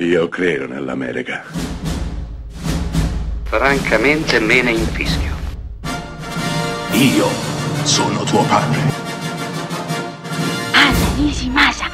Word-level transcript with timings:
Io 0.00 0.28
credo 0.28 0.68
nell'America. 0.68 1.42
Francamente 3.42 4.38
me 4.38 4.62
ne 4.62 4.70
infischio. 4.70 5.34
Io 6.92 7.26
sono 7.82 8.22
tuo 8.22 8.44
padre. 8.44 8.78
Anna 10.70 11.14
Nishimasa. 11.16 11.86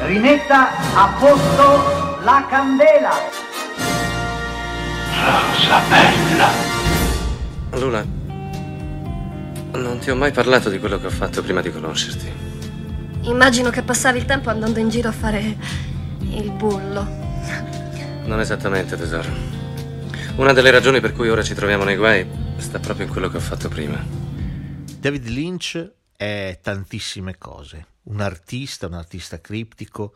Rimetta 0.00 0.70
a 0.94 1.14
posto 1.16 2.18
la 2.24 2.44
candela. 2.50 3.12
Rosa 5.14 5.80
bella. 5.88 6.48
Luna, 7.78 8.04
non 9.74 9.98
ti 10.00 10.10
ho 10.10 10.16
mai 10.16 10.32
parlato 10.32 10.70
di 10.70 10.80
quello 10.80 10.98
che 10.98 11.06
ho 11.06 11.10
fatto 11.10 11.40
prima 11.40 11.60
di 11.60 11.70
conoscerti. 11.70 12.32
Immagino 13.20 13.70
che 13.70 13.82
passavi 13.82 14.18
il 14.18 14.24
tempo 14.24 14.50
andando 14.50 14.80
in 14.80 14.88
giro 14.88 15.08
a 15.08 15.12
fare 15.12 15.88
il 16.36 16.50
bullo. 16.52 17.04
Non 18.24 18.40
esattamente, 18.40 18.96
tesoro. 18.96 19.28
Una 20.36 20.52
delle 20.52 20.70
ragioni 20.70 21.00
per 21.00 21.12
cui 21.12 21.28
ora 21.28 21.42
ci 21.42 21.54
troviamo 21.54 21.84
nei 21.84 21.96
guai 21.96 22.26
sta 22.56 22.78
proprio 22.78 23.06
in 23.06 23.12
quello 23.12 23.28
che 23.28 23.36
ho 23.36 23.40
fatto 23.40 23.68
prima. 23.68 24.02
David 24.98 25.26
Lynch 25.26 25.92
è 26.16 26.58
tantissime 26.62 27.36
cose. 27.38 27.86
Un 28.04 28.20
artista, 28.20 28.86
un 28.86 28.94
artista 28.94 29.40
criptico, 29.40 30.14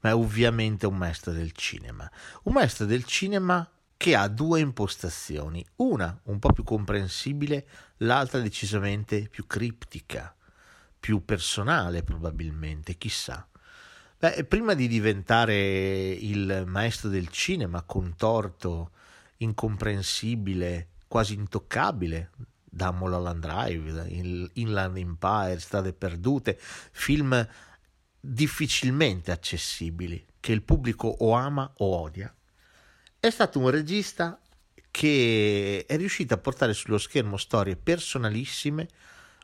ma 0.00 0.10
è 0.10 0.14
ovviamente 0.14 0.86
un 0.86 0.96
maestro 0.96 1.32
del 1.32 1.52
cinema. 1.52 2.10
Un 2.44 2.54
maestro 2.54 2.86
del 2.86 3.04
cinema 3.04 3.68
che 3.96 4.16
ha 4.16 4.26
due 4.28 4.60
impostazioni, 4.60 5.64
una 5.76 6.18
un 6.24 6.38
po' 6.38 6.52
più 6.52 6.64
comprensibile, 6.64 7.66
l'altra 7.98 8.40
decisamente 8.40 9.28
più 9.28 9.46
criptica 9.46 10.34
più 11.02 11.24
personale 11.24 12.04
probabilmente, 12.04 12.96
chissà. 12.96 13.44
Beh, 14.22 14.44
prima 14.44 14.74
di 14.74 14.86
diventare 14.86 16.12
il 16.12 16.62
maestro 16.64 17.08
del 17.08 17.26
cinema, 17.26 17.82
contorto, 17.82 18.92
incomprensibile, 19.38 20.90
quasi 21.08 21.34
intoccabile, 21.34 22.30
da 22.62 22.92
Mulholland 22.92 23.44
Drive, 23.44 24.06
Inland 24.52 24.96
Empire, 24.96 25.58
Strade 25.58 25.92
Perdute, 25.92 26.56
film 26.56 27.44
difficilmente 28.20 29.32
accessibili, 29.32 30.24
che 30.38 30.52
il 30.52 30.62
pubblico 30.62 31.08
o 31.08 31.32
ama 31.32 31.68
o 31.78 31.96
odia, 31.96 32.32
è 33.18 33.28
stato 33.28 33.58
un 33.58 33.70
regista 33.70 34.40
che 34.92 35.84
è 35.84 35.96
riuscito 35.96 36.32
a 36.34 36.38
portare 36.38 36.74
sullo 36.74 36.98
schermo 36.98 37.36
storie 37.36 37.74
personalissime, 37.74 38.86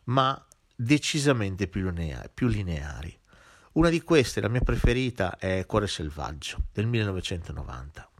ma 0.04 0.40
decisamente 0.76 1.66
più, 1.66 1.90
linea- 1.90 2.30
più 2.32 2.46
lineari. 2.46 3.17
Una 3.78 3.90
di 3.90 4.02
queste, 4.02 4.40
la 4.40 4.48
mia 4.48 4.60
preferita, 4.60 5.38
è 5.38 5.64
Cuore 5.64 5.86
selvaggio 5.86 6.64
del 6.72 6.88
1990. 6.88 8.10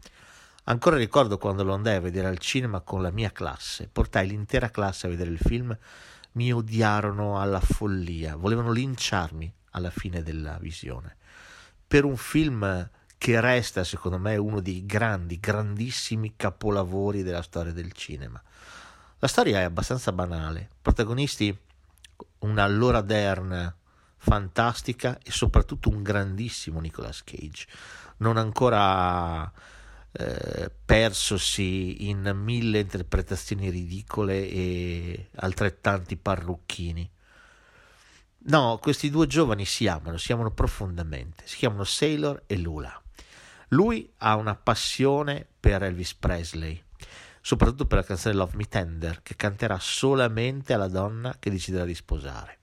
Ancora 0.63 0.95
ricordo 0.95 1.37
quando 1.37 1.65
lo 1.65 1.73
andai 1.73 1.97
a 1.97 1.99
vedere 1.99 2.29
al 2.29 2.37
cinema 2.37 2.79
con 2.79 3.01
la 3.01 3.11
mia 3.11 3.29
classe, 3.33 3.89
portai 3.91 4.29
l'intera 4.29 4.69
classe 4.69 5.05
a 5.07 5.09
vedere 5.09 5.31
il 5.31 5.37
film, 5.37 5.77
mi 6.33 6.53
odiarono 6.53 7.41
alla 7.41 7.59
follia, 7.59 8.37
volevano 8.37 8.71
linciarmi 8.71 9.53
alla 9.71 9.89
fine 9.89 10.23
della 10.23 10.57
visione. 10.61 11.17
Per 11.85 12.05
un 12.05 12.15
film 12.15 12.89
che 13.17 13.41
resta, 13.41 13.83
secondo 13.83 14.17
me, 14.17 14.37
uno 14.37 14.61
dei 14.61 14.85
grandi, 14.85 15.41
grandissimi 15.41 16.35
capolavori 16.37 17.21
della 17.21 17.41
storia 17.41 17.73
del 17.73 17.91
cinema. 17.91 18.41
La 19.19 19.27
storia 19.27 19.59
è 19.59 19.63
abbastanza 19.63 20.13
banale, 20.13 20.69
protagonisti 20.81 21.53
una 22.39 22.65
Laura 22.65 23.01
Dern 23.01 23.73
fantastica 24.19 25.17
e 25.23 25.31
soprattutto 25.31 25.89
un 25.89 26.03
grandissimo 26.03 26.79
Nicolas 26.79 27.23
Cage, 27.23 27.65
non 28.17 28.37
ancora 28.37 29.51
eh, 30.11 30.71
persosi 30.85 32.09
in 32.09 32.31
mille 32.35 32.79
interpretazioni 32.79 33.69
ridicole 33.69 34.47
e 34.49 35.29
altrettanti 35.35 36.17
parrucchini. 36.17 37.09
No, 38.41 38.77
questi 38.81 39.09
due 39.09 39.27
giovani 39.27 39.65
si 39.65 39.87
amano, 39.87 40.17
si 40.17 40.31
amano 40.31 40.51
profondamente, 40.51 41.43
si 41.45 41.57
chiamano 41.57 41.83
Sailor 41.83 42.43
e 42.45 42.57
Lula. 42.57 43.01
Lui 43.69 44.11
ha 44.17 44.35
una 44.35 44.55
passione 44.55 45.45
per 45.59 45.83
Elvis 45.83 46.13
Presley, 46.15 46.81
soprattutto 47.41 47.85
per 47.85 47.99
la 47.99 48.03
canzone 48.03 48.35
Love 48.35 48.55
Me 48.55 48.67
Tender, 48.67 49.21
che 49.21 49.35
canterà 49.35 49.77
solamente 49.79 50.73
alla 50.73 50.87
donna 50.87 51.35
che 51.37 51.49
deciderà 51.49 51.85
di 51.85 51.95
sposare. 51.95 52.58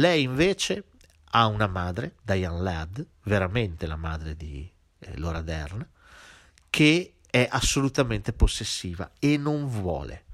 Lei 0.00 0.22
invece 0.22 0.84
ha 1.32 1.44
una 1.46 1.66
madre, 1.66 2.14
Diane 2.22 2.62
Ladd, 2.62 3.00
veramente 3.24 3.86
la 3.86 3.96
madre 3.96 4.34
di 4.34 4.66
eh, 4.98 5.18
Laura 5.18 5.42
Dern, 5.42 5.86
che 6.70 7.16
è 7.28 7.46
assolutamente 7.50 8.32
possessiva 8.32 9.10
e 9.18 9.36
non 9.36 9.68
vuole 9.68 10.24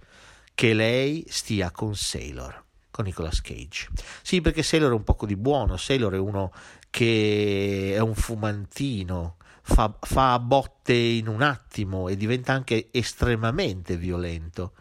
che 0.54 0.72
lei 0.72 1.26
stia 1.28 1.72
con 1.72 1.96
Sailor, 1.96 2.62
con 2.92 3.06
Nicolas 3.06 3.40
Cage. 3.40 3.88
Sì, 4.22 4.40
perché 4.40 4.62
Sailor 4.62 4.92
è 4.92 4.94
un 4.94 5.02
poco 5.02 5.26
di 5.26 5.34
buono, 5.34 5.76
Sailor 5.76 6.14
è 6.14 6.18
uno 6.18 6.52
che 6.88 7.94
è 7.96 7.98
un 7.98 8.14
fumantino, 8.14 9.36
fa, 9.62 9.98
fa 10.00 10.38
botte 10.38 10.94
in 10.94 11.26
un 11.26 11.42
attimo 11.42 12.06
e 12.06 12.16
diventa 12.16 12.52
anche 12.52 12.86
estremamente 12.92 13.96
violento. 13.96 14.74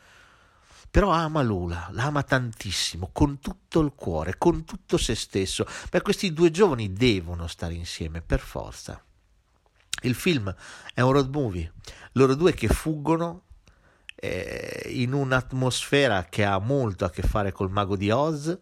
Però 0.95 1.09
ama 1.09 1.41
Lula, 1.41 1.89
la 1.91 2.06
ama 2.06 2.23
tantissimo, 2.23 3.09
con 3.11 3.41
tutto 3.41 3.81
il 3.81 3.91
cuore, 3.94 4.38
con 4.38 4.63
tutto 4.63 4.95
se 4.95 5.13
stesso. 5.13 5.67
Beh, 5.89 6.00
questi 6.00 6.31
due 6.31 6.51
giovani 6.51 6.94
devono 6.94 7.47
stare 7.47 7.73
insieme, 7.73 8.22
per 8.22 8.39
forza. 8.39 9.03
Il 10.03 10.16
film 10.16 10.55
è 10.94 11.01
un 11.01 11.11
road 11.11 11.35
movie, 11.35 11.69
loro 12.13 12.34
due 12.34 12.53
che 12.53 12.69
fuggono 12.69 13.41
eh, 14.16 14.84
in 14.85 15.11
un'atmosfera 15.11 16.28
che 16.29 16.45
ha 16.45 16.59
molto 16.59 17.03
a 17.03 17.09
che 17.09 17.23
fare 17.23 17.51
col 17.51 17.72
mago 17.72 17.97
di 17.97 18.09
Oz, 18.09 18.57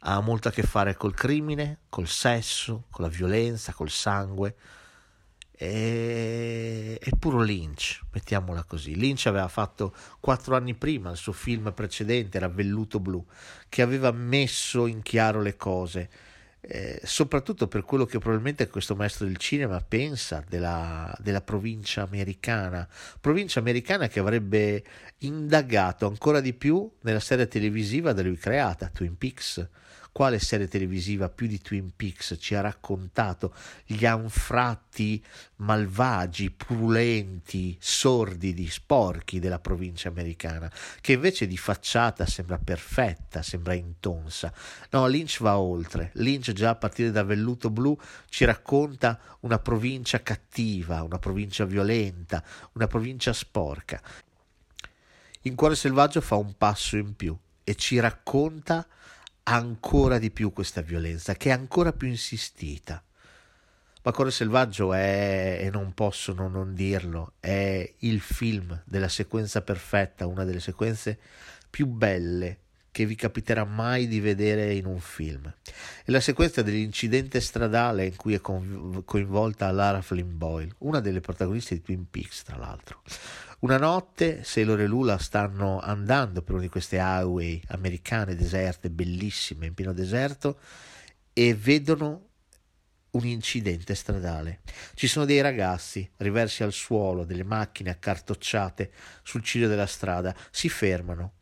ha 0.00 0.20
molto 0.20 0.48
a 0.48 0.50
che 0.50 0.64
fare 0.64 0.96
col 0.96 1.14
crimine, 1.14 1.82
col 1.88 2.08
sesso, 2.08 2.86
con 2.90 3.04
la 3.04 3.10
violenza, 3.10 3.72
col 3.72 3.90
sangue 3.90 4.56
è, 5.60 5.66
è 7.00 7.10
puro 7.18 7.40
Lynch, 7.40 8.02
mettiamola 8.12 8.62
così. 8.64 8.94
Lynch 8.94 9.26
aveva 9.26 9.48
fatto 9.48 9.94
quattro 10.20 10.54
anni 10.54 10.74
prima 10.74 11.10
il 11.10 11.16
suo 11.16 11.32
film 11.32 11.72
precedente, 11.72 12.36
era 12.36 12.48
Velluto 12.48 13.00
Blu, 13.00 13.24
che 13.68 13.80
aveva 13.80 14.12
messo 14.12 14.86
in 14.86 15.00
chiaro 15.02 15.40
le 15.40 15.56
cose. 15.56 16.10
Eh, 16.62 17.00
soprattutto 17.04 17.68
per 17.68 17.84
quello 17.84 18.04
che 18.04 18.18
probabilmente 18.18 18.68
questo 18.68 18.94
maestro 18.94 19.24
del 19.24 19.38
cinema 19.38 19.80
pensa 19.80 20.44
della, 20.46 21.10
della, 21.18 21.40
provincia 21.40 22.02
americana, 22.02 22.86
provincia 23.18 23.60
americana 23.60 24.08
che 24.08 24.20
avrebbe 24.20 24.84
indagato 25.20 26.06
ancora 26.06 26.40
di 26.40 26.52
più 26.52 26.88
nella 27.00 27.18
serie 27.18 27.48
televisiva 27.48 28.12
da 28.12 28.20
lui 28.20 28.36
creata, 28.36 28.90
Twin 28.92 29.16
Peaks 29.16 29.68
quale 30.12 30.38
serie 30.38 30.68
televisiva 30.68 31.28
più 31.28 31.46
di 31.46 31.60
Twin 31.60 31.92
Peaks 31.94 32.36
ci 32.38 32.54
ha 32.54 32.60
raccontato 32.60 33.54
gli 33.84 34.04
anfratti 34.04 35.22
malvagi, 35.56 36.50
pulenti, 36.50 37.76
sordidi, 37.78 38.68
sporchi 38.68 39.38
della 39.38 39.58
provincia 39.58 40.08
americana, 40.08 40.70
che 41.00 41.12
invece 41.12 41.46
di 41.46 41.56
facciata 41.56 42.26
sembra 42.26 42.58
perfetta, 42.58 43.42
sembra 43.42 43.74
intonsa. 43.74 44.52
No, 44.90 45.06
Lynch 45.06 45.40
va 45.40 45.58
oltre. 45.58 46.10
Lynch 46.14 46.52
già 46.52 46.70
a 46.70 46.76
partire 46.76 47.10
da 47.10 47.22
Velluto 47.22 47.70
Blu 47.70 47.96
ci 48.28 48.44
racconta 48.44 49.18
una 49.40 49.58
provincia 49.58 50.22
cattiva, 50.22 51.02
una 51.02 51.18
provincia 51.18 51.64
violenta, 51.64 52.42
una 52.72 52.86
provincia 52.86 53.32
sporca. 53.32 54.00
In 55.42 55.54
Cuore 55.54 55.74
Selvaggio 55.74 56.20
fa 56.20 56.36
un 56.36 56.54
passo 56.58 56.96
in 56.96 57.14
più 57.16 57.36
e 57.64 57.74
ci 57.74 57.98
racconta 57.98 58.86
ancora 59.54 60.18
di 60.18 60.30
più 60.30 60.52
questa 60.52 60.80
violenza, 60.80 61.34
che 61.34 61.50
è 61.50 61.52
ancora 61.52 61.92
più 61.92 62.08
insistita. 62.08 63.02
Ma 64.02 64.12
Cuore 64.12 64.30
Selvaggio 64.30 64.94
è, 64.94 65.58
e 65.60 65.70
non 65.70 65.92
posso 65.92 66.32
non, 66.32 66.52
non 66.52 66.74
dirlo, 66.74 67.34
è 67.38 67.94
il 67.98 68.20
film 68.20 68.80
della 68.84 69.08
sequenza 69.08 69.60
perfetta, 69.60 70.26
una 70.26 70.44
delle 70.44 70.60
sequenze 70.60 71.18
più 71.68 71.86
belle 71.86 72.58
che 72.90 73.06
vi 73.06 73.14
capiterà 73.14 73.64
mai 73.64 74.08
di 74.08 74.20
vedere 74.20 74.74
in 74.74 74.86
un 74.86 74.98
film. 74.98 75.52
È 76.04 76.10
la 76.10 76.20
sequenza 76.20 76.62
dell'incidente 76.62 77.40
stradale 77.40 78.06
in 78.06 78.16
cui 78.16 78.34
è 78.34 78.40
coinvolta 78.40 79.70
Lara 79.70 80.02
Flynn 80.02 80.36
Boyle, 80.36 80.74
una 80.78 81.00
delle 81.00 81.20
protagoniste 81.20 81.74
di 81.74 81.82
Twin 81.82 82.08
Peaks, 82.10 82.42
tra 82.42 82.56
l'altro. 82.56 83.02
Una 83.60 83.76
notte 83.76 84.42
Sailor 84.42 84.80
e 84.80 84.86
Lula 84.86 85.18
stanno 85.18 85.80
andando 85.80 86.42
per 86.42 86.54
una 86.54 86.62
di 86.62 86.68
queste 86.68 86.96
highway 86.96 87.60
americane 87.68 88.34
deserte, 88.34 88.90
bellissime, 88.90 89.66
in 89.66 89.74
pieno 89.74 89.92
deserto, 89.92 90.58
e 91.32 91.54
vedono 91.54 92.28
un 93.10 93.26
incidente 93.26 93.94
stradale. 93.94 94.60
Ci 94.94 95.06
sono 95.06 95.24
dei 95.24 95.40
ragazzi 95.40 96.08
riversi 96.18 96.62
al 96.62 96.72
suolo, 96.72 97.24
delle 97.24 97.44
macchine 97.44 97.90
accartocciate 97.90 98.92
sul 99.22 99.42
ciglio 99.42 99.68
della 99.68 99.86
strada, 99.86 100.34
si 100.50 100.68
fermano. 100.68 101.34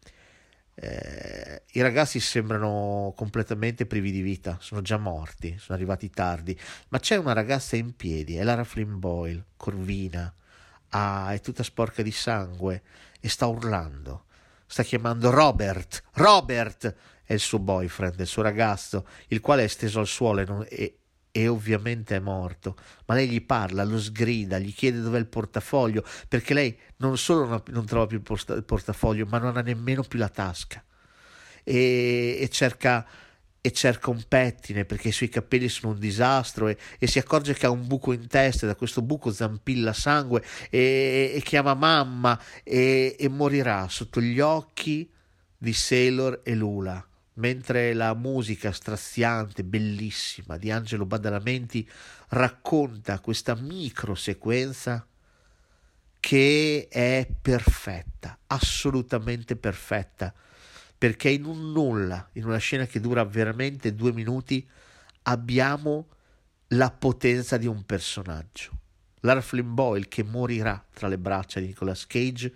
Eh, 0.80 1.62
I 1.72 1.80
ragazzi 1.80 2.20
sembrano 2.20 3.12
completamente 3.16 3.84
privi 3.84 4.12
di 4.12 4.20
vita, 4.20 4.58
sono 4.60 4.80
già 4.80 4.96
morti, 4.96 5.56
sono 5.58 5.76
arrivati 5.76 6.08
tardi, 6.08 6.56
ma 6.90 7.00
c'è 7.00 7.16
una 7.16 7.32
ragazza 7.32 7.74
in 7.74 7.96
piedi, 7.96 8.36
è 8.36 8.44
Lara 8.44 8.62
Flynn 8.62 9.00
Boyle, 9.00 9.44
corvina, 9.56 10.32
ah, 10.90 11.32
è 11.32 11.40
tutta 11.40 11.64
sporca 11.64 12.02
di 12.02 12.12
sangue 12.12 12.82
e 13.18 13.28
sta 13.28 13.46
urlando, 13.46 14.26
sta 14.66 14.84
chiamando 14.84 15.30
Robert, 15.30 16.04
Robert, 16.12 16.94
è 17.24 17.32
il 17.32 17.40
suo 17.40 17.58
boyfriend, 17.58 18.20
il 18.20 18.26
suo 18.28 18.42
ragazzo, 18.42 19.04
il 19.28 19.40
quale 19.40 19.64
è 19.64 19.68
steso 19.68 19.98
al 19.98 20.06
suolo 20.06 20.40
e, 20.40 20.44
non, 20.44 20.64
e, 20.68 20.98
e 21.38 21.46
ovviamente 21.46 22.16
è 22.16 22.18
morto, 22.18 22.74
ma 23.06 23.14
lei 23.14 23.28
gli 23.28 23.40
parla, 23.40 23.84
lo 23.84 24.00
sgrida, 24.00 24.58
gli 24.58 24.74
chiede 24.74 25.00
dov'è 25.00 25.20
il 25.20 25.28
portafoglio, 25.28 26.02
perché 26.26 26.52
lei 26.52 26.76
non 26.96 27.16
solo 27.16 27.46
non, 27.46 27.62
non 27.66 27.86
trova 27.86 28.06
più 28.08 28.20
il 28.20 28.64
portafoglio, 28.66 29.24
ma 29.26 29.38
non 29.38 29.56
ha 29.56 29.60
nemmeno 29.60 30.02
più 30.02 30.18
la 30.18 30.28
tasca. 30.28 30.82
E, 31.62 32.38
e, 32.40 32.48
cerca, 32.48 33.06
e 33.60 33.70
cerca 33.70 34.10
un 34.10 34.20
pettine 34.26 34.84
perché 34.84 35.08
i 35.08 35.12
suoi 35.12 35.28
capelli 35.28 35.68
sono 35.68 35.92
un 35.92 36.00
disastro 36.00 36.66
e, 36.66 36.76
e, 36.98 37.06
si 37.06 37.20
accorge 37.20 37.54
che 37.54 37.66
ha 37.66 37.70
un 37.70 37.86
buco 37.86 38.12
in 38.12 38.26
testa 38.26 38.64
e 38.64 38.68
da 38.68 38.74
questo 38.74 39.00
buco 39.00 39.30
zampilla 39.30 39.92
sangue 39.92 40.42
e, 40.70 41.40
chiama 41.44 41.74
mamma 41.74 42.40
e 42.64 43.28
morirà 43.30 43.86
sotto 43.88 44.20
gli 44.20 44.40
occhi 44.40 45.08
di 45.56 45.72
Sailor 45.72 46.40
e 46.42 46.54
Lula 46.56 47.07
mentre 47.38 47.94
la 47.94 48.14
musica 48.14 48.72
straziante, 48.72 49.64
bellissima 49.64 50.56
di 50.56 50.70
Angelo 50.70 51.06
Badalamenti 51.06 51.88
racconta 52.28 53.20
questa 53.20 53.54
micro 53.54 54.14
sequenza 54.14 55.06
che 56.20 56.88
è 56.90 57.28
perfetta, 57.40 58.38
assolutamente 58.48 59.56
perfetta, 59.56 60.34
perché 60.96 61.30
in 61.30 61.44
un 61.44 61.70
nulla, 61.70 62.28
in 62.32 62.44
una 62.44 62.58
scena 62.58 62.86
che 62.86 63.00
dura 63.00 63.24
veramente 63.24 63.94
due 63.94 64.12
minuti, 64.12 64.68
abbiamo 65.22 66.08
la 66.68 66.90
potenza 66.90 67.56
di 67.56 67.66
un 67.66 67.84
personaggio. 67.84 68.76
Lara 69.20 69.40
Flynn 69.40 69.74
Boyle 69.74 70.08
che 70.08 70.24
morirà 70.24 70.84
tra 70.92 71.08
le 71.08 71.18
braccia 71.18 71.60
di 71.60 71.66
Nicolas 71.66 72.06
Cage 72.06 72.52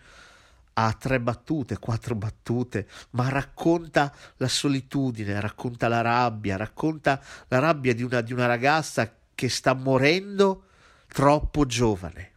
ha 0.75 0.93
tre 0.95 1.21
battute, 1.21 1.79
quattro 1.79 2.15
battute, 2.15 2.89
ma 3.11 3.29
racconta 3.29 4.15
la 4.37 4.49
solitudine, 4.49 5.41
racconta 5.41 5.89
la 5.89 6.01
rabbia, 6.01 6.57
racconta 6.57 7.23
la 7.49 7.59
rabbia 7.59 7.95
di 7.95 8.03
una, 8.03 8.21
di 8.21 8.33
una 8.33 8.47
ragazza 8.47 9.15
che 9.35 9.49
sta 9.49 9.75
morendo 9.75 10.69
troppo 11.09 11.67
giovane. 11.67 12.31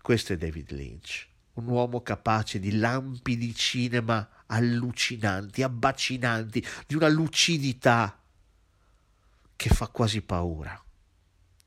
Questo 0.00 0.32
è 0.32 0.36
David 0.36 0.72
Lynch, 0.72 1.28
un 1.54 1.66
uomo 1.66 2.02
capace 2.02 2.58
di 2.58 2.78
lampi 2.78 3.36
di 3.36 3.54
cinema 3.54 4.26
allucinanti, 4.46 5.62
abbacinanti, 5.62 6.64
di 6.86 6.94
una 6.94 7.08
lucidità 7.08 8.18
che 9.54 9.68
fa 9.68 9.88
quasi 9.88 10.22
paura. 10.22 10.80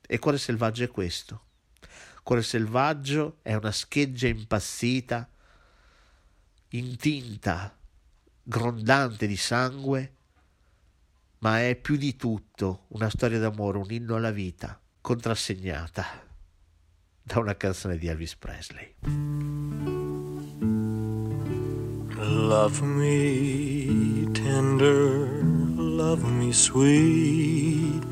E 0.04 0.18
Cuore 0.18 0.38
selvaggio 0.38 0.82
è 0.82 0.88
questo 0.88 1.44
Cuore 2.22 2.42
selvaggio 2.42 3.38
è 3.42 3.54
una 3.54 3.72
scheggia 3.72 4.28
impazzita, 4.28 5.28
intinta, 6.68 7.76
grondante 8.42 9.26
di 9.26 9.36
sangue, 9.36 10.14
ma 11.38 11.60
è 11.60 11.74
più 11.74 11.96
di 11.96 12.14
tutto 12.14 12.84
una 12.88 13.10
storia 13.10 13.40
d'amore, 13.40 13.78
un 13.78 13.90
inno 13.90 14.14
alla 14.14 14.30
vita, 14.30 14.80
contrassegnata 15.00 16.30
da 17.22 17.38
una 17.40 17.56
canzone 17.56 17.98
di 17.98 18.06
Elvis 18.06 18.36
Presley. 18.36 18.94
Love 22.14 22.82
me 22.82 24.30
tender, 24.32 25.42
love 25.76 26.24
me 26.24 26.52
sweet. 26.52 28.11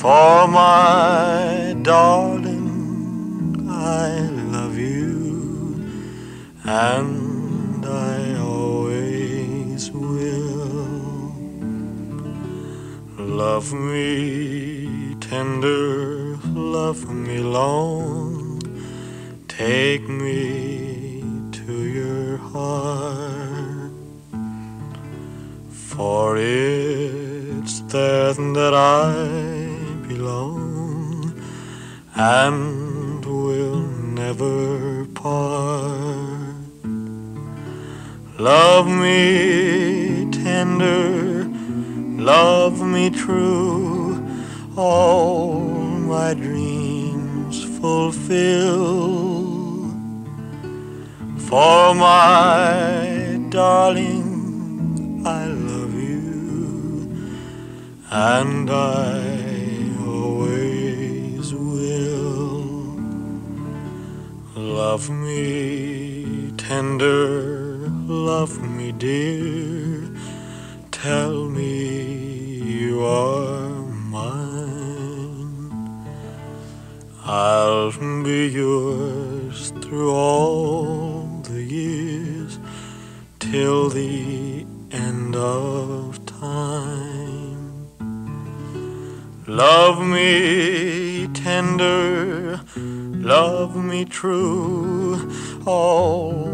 for 0.00 0.46
my 0.46 1.74
darling, 1.82 3.66
I 3.68 4.20
love 4.54 4.78
you, 4.78 5.90
and 6.62 7.84
I 7.84 8.36
always 8.38 9.90
will. 9.90 11.34
Love 13.18 13.72
me 13.72 15.16
tender, 15.18 16.36
love 16.54 17.10
me 17.10 17.38
long, 17.40 18.62
take 19.48 20.08
me 20.08 21.24
to 21.50 21.72
your 21.98 22.36
heart, 22.36 23.90
for 25.68 26.36
it's 26.38 27.80
there 27.92 28.34
that 28.34 28.74
I 28.74 29.57
and 32.18 33.24
will 33.24 33.80
never 34.20 35.04
part. 35.14 36.54
Love 38.38 38.88
me 38.88 40.28
tender, 40.32 41.44
love 42.32 42.82
me 42.82 43.10
true, 43.10 44.22
all 44.76 45.60
my 45.60 46.34
dreams 46.34 47.62
fulfill. 47.78 49.06
For 51.48 51.94
my 51.94 53.40
darling, 53.48 55.22
I 55.24 55.46
love 55.46 55.94
you, 55.94 57.16
and 58.10 58.70
I 58.70 59.17
Love 64.98 65.10
me 65.10 66.52
tender, 66.56 67.88
love 68.08 68.60
me 68.60 68.90
dear, 68.90 70.10
tell 70.90 71.48
me 71.48 72.64
you 72.80 73.04
are 73.04 73.70
mine. 74.16 75.70
I'll 77.22 77.92
be 78.24 78.48
yours 78.48 79.70
through 79.82 80.10
all 80.10 81.42
the 81.44 81.62
years 81.62 82.58
till 83.38 83.90
the 83.90 84.66
end 84.90 85.36
of 85.36 86.26
time. 86.26 87.86
Love 89.46 90.04
me 90.04 91.28
tender 91.34 92.60
Love 93.20 93.76
me 93.76 94.04
true, 94.04 95.30
all 95.66 96.46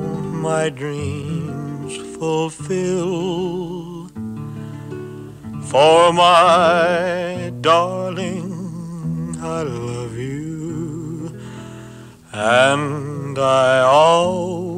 my 0.48 0.70
dreams 0.70 1.96
fulfill. 2.16 4.08
For 5.62 6.12
my 6.12 7.52
darling, 7.60 9.36
I 9.40 9.62
love 9.62 10.16
you, 10.16 11.38
and 12.32 13.38
I 13.38 13.80
always 13.80 14.73